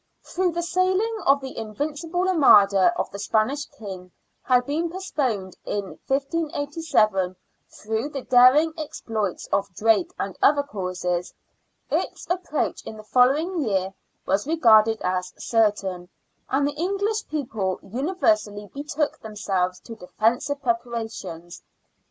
Though 0.35 0.49
the 0.49 0.63
sailing 0.63 1.19
of 1.27 1.41
the" 1.41 1.55
Invincible 1.59 2.27
Armada" 2.27 2.91
of 2.97 3.11
the 3.11 3.19
Spanish 3.19 3.67
King 3.67 4.11
had 4.41 4.65
been 4.65 4.89
postponed 4.89 5.55
in 5.63 5.99
1587 6.07 7.35
through 7.69 8.09
the 8.09 8.23
daring 8.23 8.73
exploits 8.79 9.45
of 9.53 9.71
Drake 9.75 10.11
and 10.17 10.35
other 10.41 10.63
causes, 10.63 11.35
its 11.91 12.25
approach 12.31 12.81
in 12.83 12.95
92 12.95 12.95
SIXTEENTH 12.95 12.95
CENTURY 12.95 12.95
BRISTOL. 12.95 12.97
the 12.97 13.03
following 13.03 13.63
year 13.63 13.93
was 14.25 14.47
regarded 14.47 14.99
as 15.03 15.33
certain, 15.37 16.09
and 16.49 16.65
the 16.67 16.71
English 16.71 17.27
people 17.27 17.77
universally 17.83 18.65
betook 18.73 19.19
themselves 19.19 19.79
to 19.81 19.93
defensive 19.93 20.59
prepara 20.63 21.13
tions. 21.13 21.61